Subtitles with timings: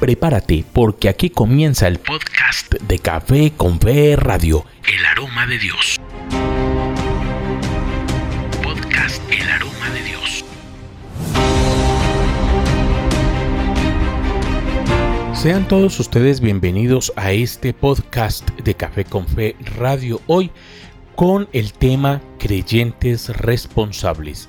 [0.00, 5.96] Prepárate porque aquí comienza el podcast de Café con Fe Radio, El Aroma de Dios.
[8.62, 10.44] Podcast El Aroma de Dios.
[15.34, 20.52] Sean todos ustedes bienvenidos a este podcast de Café con Fe Radio hoy
[21.16, 24.48] con el tema creyentes responsables.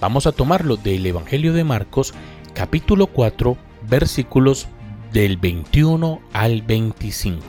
[0.00, 2.14] Vamos a tomarlo del Evangelio de Marcos
[2.54, 4.66] capítulo 4 versículos
[5.12, 7.42] del 21 al 25.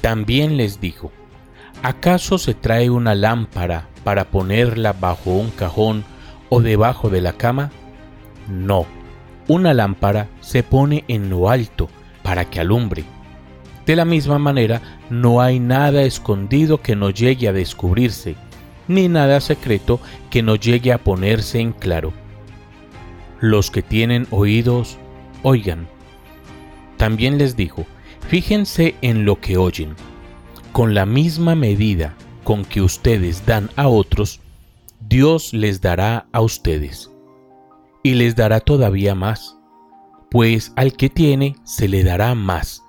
[0.00, 1.10] También les dijo,
[1.82, 6.04] ¿acaso se trae una lámpara para ponerla bajo un cajón
[6.50, 7.70] o debajo de la cama?
[8.48, 8.86] No,
[9.48, 11.88] una lámpara se pone en lo alto
[12.22, 13.04] para que alumbre.
[13.86, 18.36] De la misma manera, no hay nada escondido que no llegue a descubrirse,
[18.86, 20.00] ni nada secreto
[20.30, 22.12] que no llegue a ponerse en claro.
[23.40, 24.98] Los que tienen oídos,
[25.42, 25.88] oigan.
[26.96, 27.86] También les dijo,
[28.28, 29.94] fíjense en lo que oyen.
[30.72, 34.40] Con la misma medida con que ustedes dan a otros,
[35.00, 37.10] Dios les dará a ustedes.
[38.02, 39.56] Y les dará todavía más,
[40.30, 42.82] pues al que tiene se le dará más,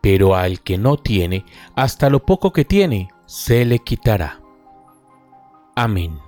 [0.00, 4.40] pero al que no tiene, hasta lo poco que tiene, se le quitará.
[5.74, 6.25] Amén.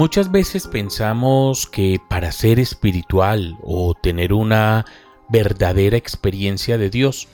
[0.00, 4.86] Muchas veces pensamos que para ser espiritual o tener una
[5.28, 7.28] verdadera experiencia de Dios,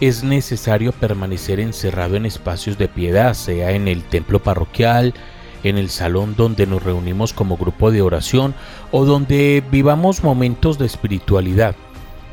[0.00, 5.14] es necesario permanecer encerrado en espacios de piedad, sea en el templo parroquial,
[5.64, 8.54] en el salón donde nos reunimos como grupo de oración
[8.92, 11.74] o donde vivamos momentos de espiritualidad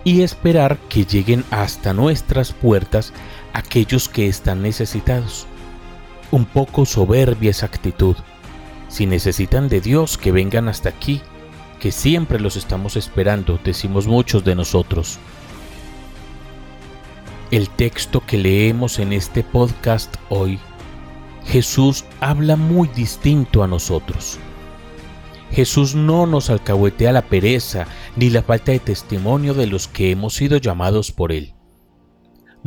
[0.04, 3.12] y esperar que lleguen hasta nuestras puertas
[3.54, 5.48] aquellos que están necesitados.
[6.30, 8.18] Un poco soberbia esa actitud
[8.90, 11.22] si necesitan de Dios, que vengan hasta aquí,
[11.80, 15.20] que siempre los estamos esperando, decimos muchos de nosotros.
[17.52, 20.60] El texto que leemos en este podcast hoy,
[21.46, 24.38] Jesús habla muy distinto a nosotros.
[25.52, 27.88] Jesús no nos alcahuetea la pereza
[28.18, 31.57] ni la falta de testimonio de los que hemos sido llamados por Él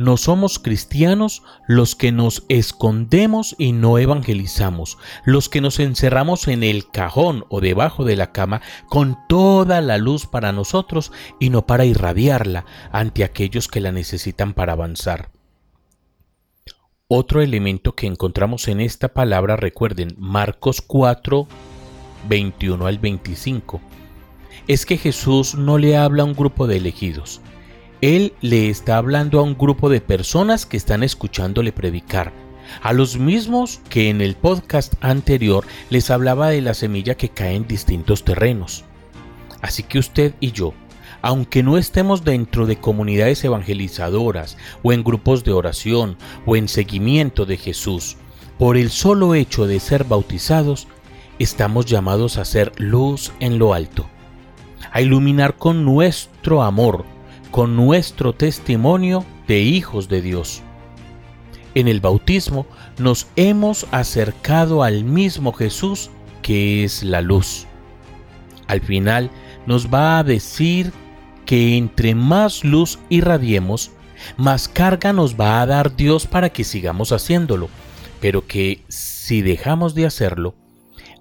[0.01, 6.63] no somos cristianos los que nos escondemos y no evangelizamos, los que nos encerramos en
[6.63, 11.65] el cajón o debajo de la cama con toda la luz para nosotros y no
[11.67, 15.31] para irradiarla ante aquellos que la necesitan para avanzar.
[17.07, 21.45] Otro elemento que encontramos en esta palabra, recuerden, Marcos 4,
[22.27, 23.81] 21 al 25,
[24.67, 27.41] es que Jesús no le habla a un grupo de elegidos,
[28.01, 32.33] él le está hablando a un grupo de personas que están escuchándole predicar,
[32.81, 37.53] a los mismos que en el podcast anterior les hablaba de la semilla que cae
[37.53, 38.85] en distintos terrenos.
[39.61, 40.73] Así que usted y yo,
[41.21, 47.45] aunque no estemos dentro de comunidades evangelizadoras o en grupos de oración o en seguimiento
[47.45, 48.17] de Jesús,
[48.57, 50.87] por el solo hecho de ser bautizados,
[51.37, 54.07] estamos llamados a ser luz en lo alto,
[54.91, 57.05] a iluminar con nuestro amor
[57.51, 60.63] con nuestro testimonio de hijos de Dios.
[61.75, 62.65] En el bautismo
[62.97, 66.09] nos hemos acercado al mismo Jesús
[66.41, 67.67] que es la luz.
[68.67, 69.29] Al final
[69.65, 70.91] nos va a decir
[71.45, 73.91] que entre más luz irradiemos,
[74.37, 77.69] más carga nos va a dar Dios para que sigamos haciéndolo,
[78.19, 80.55] pero que si dejamos de hacerlo,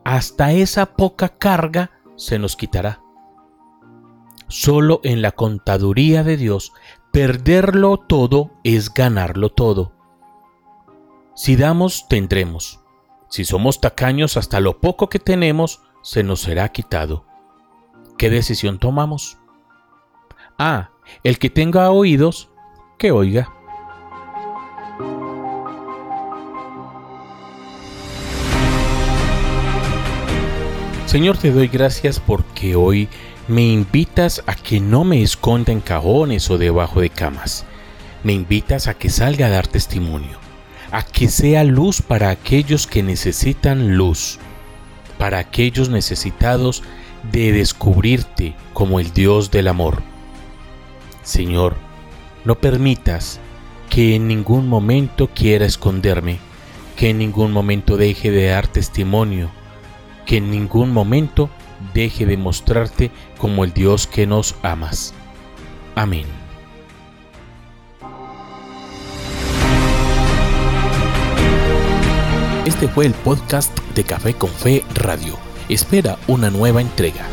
[0.04, 3.00] hasta esa poca carga se nos quitará.
[4.50, 6.72] Solo en la contaduría de Dios,
[7.12, 9.92] perderlo todo es ganarlo todo.
[11.36, 12.80] Si damos, tendremos.
[13.28, 17.24] Si somos tacaños hasta lo poco que tenemos, se nos será quitado.
[18.18, 19.38] ¿Qué decisión tomamos?
[20.58, 20.90] Ah,
[21.22, 22.50] el que tenga oídos,
[22.98, 23.52] que oiga.
[31.06, 33.08] Señor, te doy gracias porque hoy
[33.50, 37.66] me invitas a que no me esconda en cajones o debajo de camas.
[38.22, 40.38] Me invitas a que salga a dar testimonio,
[40.92, 44.38] a que sea luz para aquellos que necesitan luz,
[45.18, 46.84] para aquellos necesitados
[47.32, 50.00] de descubrirte como el Dios del amor.
[51.24, 51.74] Señor,
[52.44, 53.40] no permitas
[53.88, 56.38] que en ningún momento quiera esconderme,
[56.96, 59.50] que en ningún momento deje de dar testimonio,
[60.24, 61.50] que en ningún momento
[61.94, 65.14] deje de mostrarte como el Dios que nos amas.
[65.94, 66.26] Amén.
[72.66, 75.38] Este fue el podcast de Café con Fe Radio.
[75.68, 77.26] Espera una nueva entrega.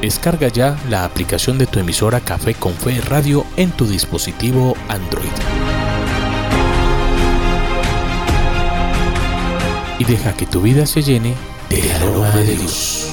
[0.00, 5.65] Descarga ya la aplicación de tu emisora Café con Fe Radio en tu dispositivo Android.
[9.98, 11.34] Y deja que tu vida se llene
[11.70, 13.12] del aroma de Dios.